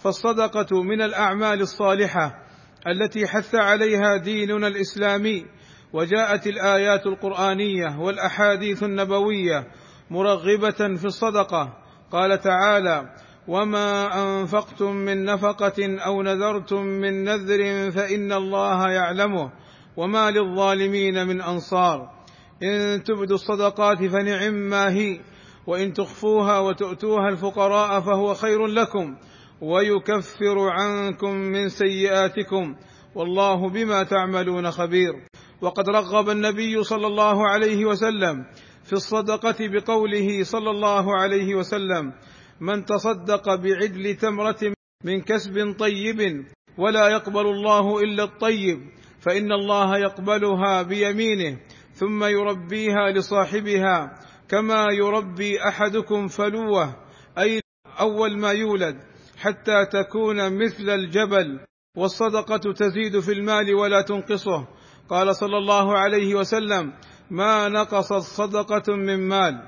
فالصدقة 0.00 0.82
من 0.82 1.02
الأعمال 1.02 1.60
الصالحة 1.60 2.32
التي 2.86 3.26
حث 3.26 3.54
عليها 3.54 4.16
ديننا 4.16 4.66
الإسلامي 4.66 5.46
وجاءت 5.92 6.46
الآيات 6.46 7.06
القرآنية 7.06 7.98
والأحاديث 7.98 8.82
النبوية 8.82 9.66
مرغبة 10.10 10.96
في 10.96 11.04
الصدقة. 11.04 11.76
قال 12.12 12.40
تعالى 12.40 13.14
وما 13.48 14.08
أنفقتم 14.22 14.92
من 14.92 15.24
نفقة 15.24 15.98
أو 16.06 16.22
نذرتم 16.22 16.82
من 16.82 17.24
نذر 17.24 17.90
فإن 17.90 18.32
الله 18.32 18.90
يعلمه 18.90 19.52
وما 19.96 20.30
للظالمين 20.30 21.26
من 21.26 21.40
أنصار. 21.42 22.10
إن 22.62 23.02
تبدوا 23.02 23.34
الصدقات 23.34 24.04
فنعم 24.04 24.54
ما 24.54 24.92
هي 24.92 25.20
وإن 25.66 25.92
تخفوها 25.92 26.58
وتؤتوها 26.58 27.28
الفقراء 27.28 28.00
فهو 28.00 28.34
خير 28.34 28.66
لكم 28.66 29.16
ويكفر 29.62 30.58
عنكم 30.58 31.34
من 31.34 31.68
سيئاتكم 31.68 32.76
والله 33.14 33.68
بما 33.68 34.02
تعملون 34.02 34.70
خبير. 34.70 35.12
وقد 35.60 35.88
رغب 35.88 36.30
النبي 36.30 36.82
صلى 36.82 37.06
الله 37.06 37.48
عليه 37.48 37.84
وسلم 37.84 38.44
في 38.84 38.92
الصدقة 38.92 39.56
بقوله 39.60 40.44
صلى 40.44 40.70
الله 40.70 41.16
عليه 41.16 41.54
وسلم 41.54 42.12
من 42.60 42.84
تصدق 42.84 43.54
بعدل 43.54 44.14
تمرة 44.14 44.72
من 45.04 45.20
كسب 45.20 45.74
طيب 45.78 46.44
ولا 46.78 47.08
يقبل 47.08 47.46
الله 47.46 48.00
إلا 48.00 48.24
الطيب 48.24 48.78
فإن 49.20 49.52
الله 49.52 49.98
يقبلها 49.98 50.82
بيمينه 50.82 51.58
ثم 51.92 52.24
يربيها 52.24 53.10
لصاحبها 53.10 54.18
كما 54.48 54.86
يربي 54.92 55.68
أحدكم 55.68 56.28
فلوة 56.28 56.96
أي 57.38 57.60
أول 58.00 58.38
ما 58.38 58.52
يولد. 58.52 59.09
حتى 59.40 59.86
تكون 59.92 60.64
مثل 60.64 60.90
الجبل 60.90 61.60
والصدقة 61.96 62.72
تزيد 62.72 63.20
في 63.20 63.32
المال 63.32 63.74
ولا 63.74 64.02
تنقصه. 64.02 64.68
قال 65.08 65.36
صلى 65.36 65.58
الله 65.58 65.98
عليه 65.98 66.34
وسلم 66.34 66.92
ما 67.30 67.68
نقصت 67.68 68.42
صدقة 68.42 68.96
من 68.96 69.28
مال. 69.28 69.62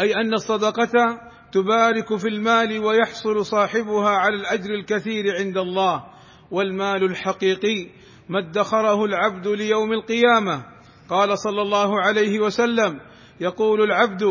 أي 0.00 0.14
أن 0.14 0.34
الصدقة 0.34 1.20
تبارك 1.52 2.16
في 2.16 2.28
المال 2.28 2.78
ويحصل 2.78 3.46
صاحبها 3.46 4.10
على 4.10 4.36
الأجر 4.36 4.70
الكثير 4.70 5.24
عند 5.38 5.58
الله. 5.58 6.04
والمال 6.50 7.04
الحقيقي 7.04 7.86
ما 8.28 8.38
ادخره 8.38 9.04
العبد 9.04 9.48
ليوم 9.48 9.92
القيامة. 9.92 10.64
قال 11.08 11.38
صلى 11.38 11.62
الله 11.62 12.00
عليه 12.00 12.40
وسلم 12.40 13.00
يقول 13.40 13.82
العبد 13.82 14.22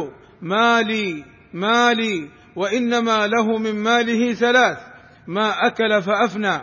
مالي 0.42 1.26
مالي 1.54 2.30
وإنما 2.60 3.28
له 3.28 3.58
من 3.58 3.76
ماله 3.76 4.34
ثلاث 4.34 4.78
ما 5.28 5.68
أكل 5.68 6.02
فأفنى 6.02 6.62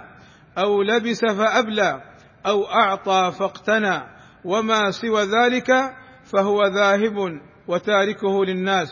أو 0.58 0.82
لبس 0.82 1.20
فأبلى 1.24 2.02
أو 2.46 2.64
أعطى 2.64 3.32
فاقتنى 3.38 4.02
وما 4.44 4.90
سوى 4.90 5.22
ذلك 5.22 5.70
فهو 6.24 6.64
ذاهب 6.66 7.40
وتاركه 7.68 8.44
للناس. 8.44 8.88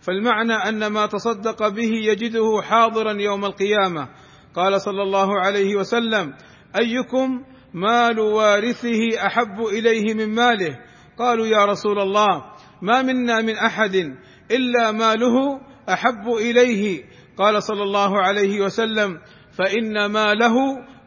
فالمعنى 0.00 0.52
أن 0.52 0.86
ما 0.86 1.06
تصدق 1.06 1.68
به 1.68 1.90
يجده 2.10 2.62
حاضرا 2.62 3.12
يوم 3.12 3.44
القيامة. 3.44 4.08
قال 4.54 4.80
صلى 4.80 5.02
الله 5.02 5.40
عليه 5.40 5.76
وسلم 5.76 6.34
أيكم 6.76 7.44
مال 7.74 8.20
وارثه 8.20 9.26
أحب 9.26 9.60
إليه 9.60 10.14
من 10.14 10.34
ماله؟ 10.34 10.78
قالوا 11.18 11.46
يا 11.46 11.64
رسول 11.64 11.98
الله 11.98 12.44
ما 12.82 13.02
منا 13.02 13.40
من 13.40 13.56
أحد 13.56 13.94
إلا 14.50 14.92
ماله 14.92 15.60
أحب 15.88 16.28
إليه. 16.28 17.04
قال 17.38 17.62
صلى 17.62 17.82
الله 17.82 18.20
عليه 18.20 18.60
وسلم 18.60 19.20
فإن 19.58 20.06
ماله 20.06 20.54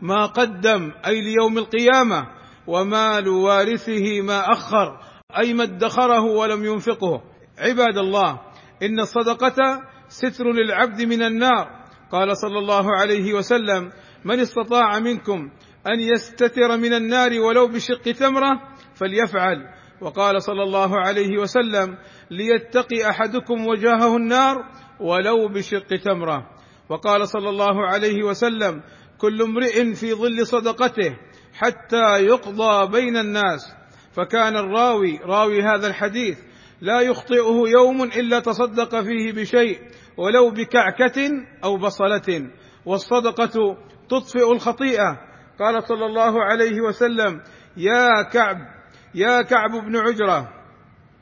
ما 0.02 0.26
قدم 0.26 0.92
أي 1.06 1.22
ليوم 1.22 1.58
القيامة 1.58 2.28
ومال 2.68 3.28
وارثه 3.28 4.22
ما 4.22 4.52
أخر 4.52 5.00
أي 5.38 5.54
ما 5.54 5.64
ادخره 5.64 6.22
ولم 6.22 6.66
ينفقه. 6.66 7.22
عباد 7.58 7.98
الله 7.98 8.40
إن 8.84 9.00
الصدقة 9.00 9.82
ستر 10.08 10.52
للعبد 10.52 11.02
من 11.02 11.24
النار. 11.24 11.68
قال 12.12 12.38
صلى 12.38 12.60
الله 12.60 12.86
عليه 13.00 13.34
وسلم 13.34 13.92
من 14.26 14.40
استطاع 14.40 15.00
منكم 15.00 15.50
أن 15.88 16.00
يستتر 16.00 16.78
من 16.78 16.94
النار 16.94 17.40
ولو 17.40 17.68
بشق 17.68 18.02
تمرة 18.02 18.62
فليفعل. 18.96 19.77
وقال 20.02 20.42
صلى 20.44 20.64
الله 20.64 21.00
عليه 21.00 21.38
وسلم 21.38 21.98
ليتقي 22.32 23.10
أحدكم 23.10 23.68
وجاهه 23.68 24.18
النار 24.18 24.56
ولو 25.00 25.48
بشق 25.48 25.88
تمرة. 25.88 26.50
وقال 26.90 27.28
صلى 27.28 27.50
الله 27.50 27.88
عليه 27.88 28.24
وسلم 28.24 28.82
كل 29.18 29.42
امرئ 29.42 29.94
في 29.94 30.14
ظل 30.14 30.48
صدقته 30.48 31.18
حتى 31.54 32.26
يقضى 32.26 32.92
بين 32.92 33.18
الناس. 33.18 33.76
فكان 34.14 34.58
الراوي 34.58 35.20
راوي 35.24 35.62
هذا 35.62 35.88
الحديث 35.88 36.40
لا 36.82 37.02
يخطئه 37.02 37.64
يوم 37.68 38.04
إلا 38.04 38.40
تصدق 38.40 39.02
فيه 39.02 39.32
بشيء 39.32 39.80
ولو 40.18 40.50
بكعكة 40.50 41.32
أو 41.64 41.78
بصلة 41.78 42.50
والصدقة 42.86 43.78
تطفئ 44.10 44.52
الخطيئة. 44.52 45.18
قال 45.60 45.84
صلى 45.84 46.06
الله 46.06 46.44
عليه 46.44 46.82
وسلم 46.82 47.42
يا 47.78 48.22
كعب 48.34 48.77
يا 49.16 49.42
كعب 49.42 49.72
بن 49.72 49.96
عجرة 49.96 50.50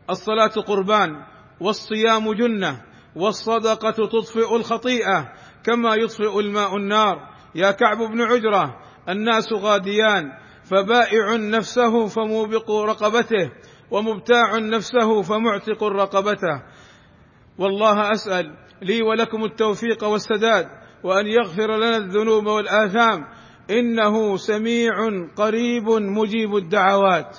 الصلاة 0.09 0.47
قربان 0.67 1.25
والصيام 1.59 2.33
جنة 2.33 2.81
والصدقة 3.15 3.91
تطفئ 3.91 4.55
الخطيئة 4.55 5.33
كما 5.63 5.95
يطفئ 5.95 6.39
الماء 6.39 6.77
النار. 6.77 7.29
يا 7.55 7.71
كعب 7.71 7.97
بن 7.97 8.21
عجرة 8.21 8.75
الناس 9.09 9.53
غاديان 9.53 10.31
فبائع 10.63 11.35
نفسه 11.35 12.07
فموبق 12.07 12.71
رقبته 12.71 13.51
ومبتاع 13.91 14.57
نفسه 14.57 15.21
فمعتق 15.21 15.83
رقبته. 15.83 16.63
والله 17.57 18.11
أسأل 18.11 18.57
لي 18.81 19.01
ولكم 19.01 19.45
التوفيق 19.45 20.03
والسداد 20.03 20.67
وأن 21.03 21.27
يغفر 21.27 21.77
لنا 21.77 21.97
الذنوب 21.97 22.45
والآثام. 22.45 23.25
إنه 23.69 24.37
سميع 24.37 24.91
قريب 25.35 25.89
مجيب 25.89 26.55
الدعوات. 26.55 27.37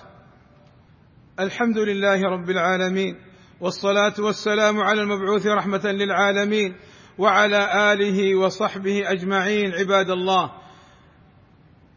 الحمد 1.41 1.79
لله 1.79 2.23
رب 2.23 2.51
العالمين 2.51 3.17
والصلاة 3.61 4.15
والسلام 4.19 4.81
على 4.81 5.03
المبعوث 5.03 5.47
رحمة 5.47 5.83
للعالمين 5.85 6.77
وعلى 7.19 7.93
آله 7.93 8.37
وصحبه 8.37 9.11
أجمعين 9.11 9.73
عباد 9.75 10.11
الله. 10.11 10.53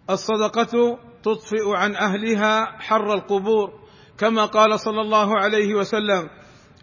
الصدقة 0.10 1.00
تطفئ 1.24 1.70
عن 1.76 1.96
أهلها 1.96 2.66
حر 2.80 3.14
القبور. 3.14 3.80
كما 4.18 4.46
قال 4.46 4.80
صلى 4.80 5.02
الله 5.02 5.38
عليه 5.38 5.74
وسلم 5.76 6.30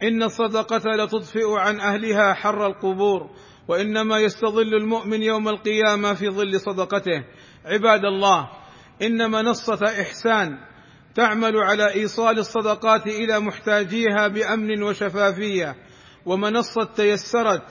إن 0.02 0.23
الصدقة 0.23 0.82
لتطفئ 0.97 1.52
عن 1.59 1.81
أهلها 1.81 2.35
حر 2.35 2.67
القبور 2.67 3.31
وإنما 3.69 4.19
يستظل 4.19 4.75
المؤمن 4.75 5.23
يوم 5.23 5.49
القيامة 5.49 6.14
في 6.14 6.29
ظل 6.29 6.61
صدقته. 6.61 7.25
عباد 7.64 8.05
الله 8.05 8.49
إن 9.02 9.31
منصة 9.31 10.00
إحسان 10.00 10.59
تعمل 11.17 11.57
على 11.57 11.95
إيصال 11.95 12.39
الصدقات 12.39 13.07
إلى 13.07 13.41
محتاجيها 13.41 14.29
بأمن 14.29 14.83
وشفافية. 14.83 15.77
ومنصة 16.27 16.85
تيسرت 16.85 17.63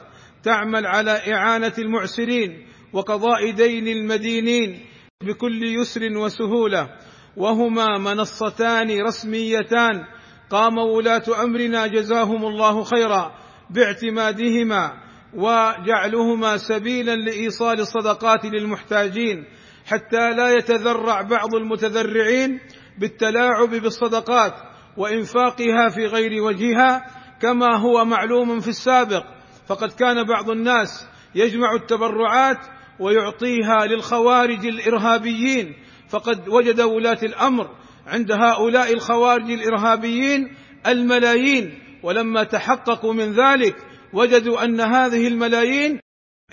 تعمل 0.43 0.85
على 0.85 1.33
إعانة 1.33 1.73
المعسرين 1.77 2.67
وقضاء 2.93 3.51
دين 3.51 3.87
المدينين 3.87 4.85
بكل 5.23 5.63
يسر 5.63 6.17
وسهولة. 6.17 6.89
وهما 7.37 7.97
منصتان 7.97 9.01
رسميتان. 9.01 10.03
قام 10.49 10.77
ولاة 10.77 11.43
أمرنا 11.43 11.87
جزاهم 11.87 12.45
الله 12.45 12.83
خيرا 12.83 13.35
باعتمادهما 13.69 14.93
وجعلهما 15.33 16.57
سبيلا 16.57 17.15
لإيصال 17.15 17.79
الصدقات 17.79 18.45
للمحتاجين 18.45 19.45
حتى 19.85 20.29
لا 20.37 20.49
يتذرع 20.57 21.21
بعض 21.21 21.55
المتذرعين 21.55 22.59
بالتلاعب 22.97 23.69
بالصدقات 23.69 24.53
وإنفاقها 24.97 25.89
في 25.89 26.05
غير 26.05 26.43
وجهها 26.43 27.05
كما 27.41 27.77
هو 27.77 28.05
معلوم 28.05 28.59
في 28.59 28.67
السابق. 28.67 29.23
فقد 29.67 29.91
كان 29.91 30.23
بعض 30.23 30.49
الناس 30.49 31.07
يجمع 31.35 31.75
التبرعات 31.75 32.57
ويعطيها 32.99 33.85
للخوارج 33.85 34.65
الإرهابيين. 34.65 35.75
فقد 36.09 36.49
وجد 36.49 36.81
ولاة 36.81 37.19
الأمر 37.23 37.69
عند 38.07 38.31
هؤلاء 38.31 38.93
الخوارج 38.93 39.51
الإرهابيين 39.51 40.55
الملايين. 40.87 41.79
ولما 42.03 42.43
تحققوا 42.43 43.13
من 43.13 43.31
ذلك 43.31 43.75
وجدوا 44.13 44.63
أن 44.63 44.81
هذه 44.81 45.27
الملايين 45.27 45.99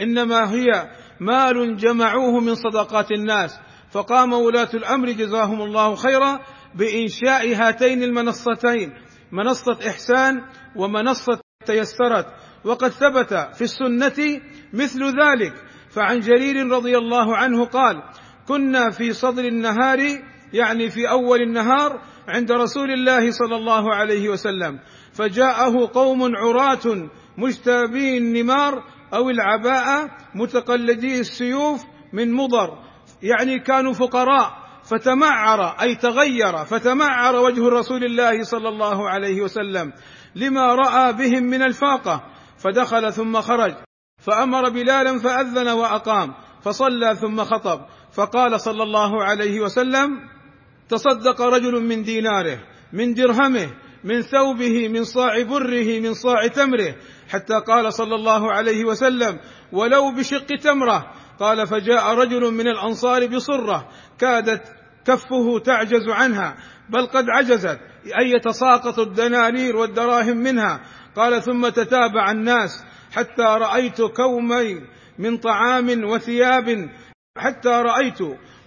إنما 0.01 0.53
هي 0.53 0.91
مال 1.21 1.77
جمعوه 1.77 2.41
من 2.41 2.55
صدقات 2.55 3.13
الناس. 3.13 3.61
فقام 3.93 4.33
ولاة 4.33 4.71
الأمر 4.75 5.11
جزاهم 5.11 5.63
الله 5.63 5.95
خيرا 5.95 6.41
بإنشاء 6.75 7.55
هاتين 7.55 8.03
المنصتين 8.03 8.93
منصة 9.33 9.79
إحسان 9.89 10.41
ومنصة 10.77 11.41
تيسرت. 11.67 12.27
وقد 12.65 12.89
ثبت 12.89 13.35
في 13.55 13.63
السنة 13.63 14.41
مثل 14.73 15.05
ذلك 15.05 15.55
فعن 15.91 16.21
جرير 16.21 16.67
رضي 16.67 16.99
الله 16.99 17.37
عنه 17.37 17.65
قال 17.65 18.03
كنا 18.49 18.91
في 18.91 19.13
صدر 19.13 19.45
النهار 19.45 19.99
يعني 20.53 20.91
في 20.91 21.11
أول 21.11 21.43
النهار 21.43 22.03
عند 22.29 22.53
رسول 22.53 22.91
الله 22.91 23.31
صلى 23.31 23.57
الله 23.57 23.95
عليه 23.95 24.29
وسلم 24.29 24.79
فجاءه 25.13 25.91
قوم 25.95 26.37
عراة 26.37 27.09
مجتابي 27.39 28.19
النمار 28.19 28.85
أو 29.15 29.31
العباءه 29.31 30.11
متقلدي 30.35 31.21
السيوف 31.21 31.85
من 32.13 32.33
مضر 32.33 32.92
يعني 33.23 33.59
كانوا 33.59 33.93
فقراء 33.93 34.63
فتمعر 34.85 35.81
أي 35.81 35.95
تغير 35.95 36.65
فتمعر 36.65 37.37
وجه 37.37 37.69
رسول 37.69 38.05
الله 38.05 38.43
صلى 38.43 38.69
الله 38.69 39.09
عليه 39.09 39.43
وسلم 39.43 39.93
لما 40.35 40.75
رأى 40.75 41.13
بهم 41.13 41.43
من 41.43 41.63
الفاقة 41.63 42.25
فدخل 42.59 43.13
ثم 43.13 43.41
خرج. 43.41 43.75
فأمر 44.19 44.69
بلالا 44.69 45.19
فأذن 45.19 45.69
وأقام 45.69 46.35
فصلى 46.63 47.17
ثم 47.17 47.45
خطب. 47.45 47.81
فقال 48.13 48.61
صلى 48.61 48.83
الله 48.83 49.25
عليه 49.25 49.61
وسلم 49.61 50.11
تصدق 50.89 51.43
رجل 51.43 51.81
من 51.81 52.03
ديناره 52.03 52.59
من 52.93 53.15
درهمه 53.15 53.71
من 54.05 54.23
ثوبه 54.23 54.89
من 54.89 55.05
صاع 55.05 55.43
بره 55.43 56.01
من 56.01 56.15
صاع 56.15 56.47
تمره 56.47 56.95
حتى 57.29 57.55
قال 57.67 57.93
صلى 57.93 58.15
الله 58.15 58.53
عليه 58.53 58.85
وسلم 58.85 59.39
ولو 59.73 60.11
بشق 60.11 60.47
تمره 60.47 61.13
قال 61.43 61.67
فجاء 61.67 62.15
رجل 62.15 62.55
من 62.55 62.69
الأنصار 62.69 63.27
بصرة 63.27 63.89
كادت 64.19 64.63
كفه 65.05 65.59
تعجز 65.59 66.09
عنها 66.09 66.57
بل 66.91 67.07
قد 67.07 67.25
عجزت 67.29 67.81
أي 68.19 68.31
يتساقط 68.31 68.99
الدنانير 68.99 69.77
والدراهم 69.77 70.37
منها. 70.37 70.81
قال 71.17 71.43
ثم 71.43 71.69
تتابع 71.69 72.31
الناس 72.31 72.85
حتى 73.13 73.43
رأيت 73.43 74.03
كومي 74.03 74.81
من 75.19 75.37
طعام 75.37 76.05
وثياب 76.05 76.91
حتى 77.39 77.69
رأيت 77.69 78.19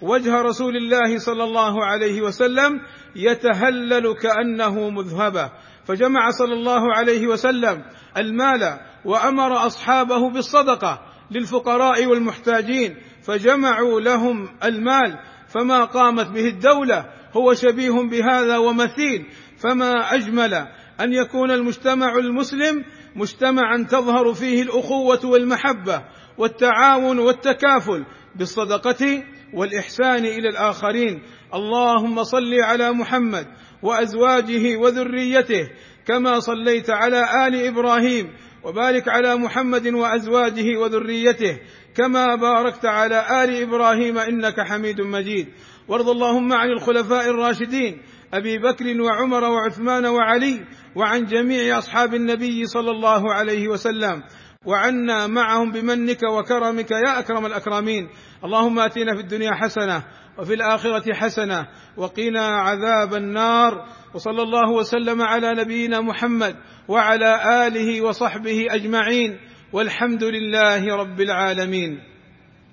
وجه 0.01 0.41
رسول 0.41 0.75
الله 0.77 1.17
صلى 1.17 1.43
الله 1.43 1.85
عليه 1.85 2.21
وسلم 2.21 2.81
يتهلل 3.15 4.13
كأنه 4.13 4.89
مذهبة. 4.89 5.51
فجمع 5.85 6.29
صلى 6.29 6.53
الله 6.53 6.93
عليه 6.95 7.27
وسلم 7.27 7.83
المال 8.17 8.79
وأمر 9.05 9.65
أصحابه 9.65 10.29
بالصدقة 10.29 11.04
للفقراء 11.31 12.05
والمحتاجين 12.05 12.97
فجمعوا 13.23 14.01
لهم 14.01 14.49
المال 14.63 15.19
فما 15.47 15.85
قامت 15.85 16.27
به 16.27 16.47
الدولة 16.47 17.05
هو 17.33 17.53
شبيه 17.53 17.91
بهذا 17.91 18.57
ومثيل. 18.57 19.25
فما 19.57 20.15
أجمل 20.15 20.53
أن 20.99 21.13
يكون 21.13 21.51
المجتمع 21.51 22.15
المسلم 22.15 22.83
مجتمعا 23.15 23.85
تظهر 23.89 24.33
فيه 24.33 24.61
الأخوة 24.61 25.25
والمحبة 25.25 26.03
والتعاون 26.37 27.19
والتكافل 27.19 28.05
بالصدقة 28.35 29.23
والإحسان 29.53 30.25
إلى 30.25 30.49
الآخرين. 30.49 31.21
اللهم 31.53 32.23
صل 32.23 32.53
على 32.63 32.91
محمد 32.91 33.47
وأزواجه 33.81 34.77
وذريته 34.77 35.69
كما 36.05 36.39
صليت 36.39 36.89
على 36.89 37.47
آل 37.47 37.65
إبراهيم 37.65 38.33
وبارك 38.65 39.07
على 39.07 39.35
محمد 39.35 39.87
وأزواجه 39.87 40.77
وذريته 40.77 41.59
كما 41.95 42.35
باركت 42.35 42.85
على 42.85 43.43
آل 43.43 43.61
إبراهيم 43.61 44.17
إنك 44.17 44.61
حميد 44.61 45.01
مجيد. 45.01 45.47
وارض 45.87 46.09
اللهم 46.09 46.53
عن 46.53 46.69
الخلفاء 46.69 47.29
الراشدين 47.29 48.01
أبي 48.33 48.57
بكر 48.57 49.01
وعمر 49.01 49.43
وعثمان 49.43 50.05
وعلي 50.05 50.65
وعن 50.95 51.25
جميع 51.25 51.77
أصحاب 51.77 52.15
النبي 52.15 52.65
صلى 52.65 52.91
الله 52.91 53.33
عليه 53.33 53.67
وسلم. 53.67 54.23
وعنا 54.65 55.27
معهم 55.27 55.71
بمنك 55.71 56.23
وكرمك 56.23 56.91
يا 56.91 57.19
أكرم 57.19 57.45
الأكرمين. 57.45 58.09
اللهم 58.43 58.79
آتنا 58.79 59.15
في 59.15 59.21
الدنيا 59.21 59.51
حسنة 59.51 60.03
وفي 60.37 60.53
الآخرة 60.53 61.13
حسنة 61.13 61.67
وقنا 61.97 62.47
عذاب 62.47 63.15
النار. 63.15 63.85
وصلى 64.13 64.41
الله 64.41 64.71
وسلم 64.71 65.21
على 65.21 65.53
نبينا 65.53 66.01
محمد 66.01 66.55
وعلى 66.87 67.67
آله 67.67 68.01
وصحبه 68.01 68.65
أجمعين. 68.69 69.39
والحمد 69.73 70.23
لله 70.23 70.95
رب 70.95 71.21
العالمين. 71.21 72.14